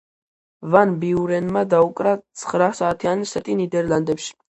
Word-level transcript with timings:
ვან 0.75 0.93
ბიურენმა 1.01 1.61
დაუკრა 1.73 2.13
ცხრა 2.43 2.71
საათიანი 2.79 3.29
სეტი 3.33 3.59
ნიდერლანდებში. 3.61 4.35